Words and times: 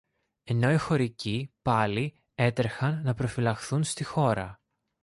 ενώ 0.43 0.71
οι 0.71 0.77
χωρικοί, 0.77 1.53
πάλι, 1.61 2.15
έτρεχαν 2.35 3.01
να 3.03 3.13
προφυλαχθούν 3.13 3.83
στη 3.83 4.03
χώρα. 4.03 4.59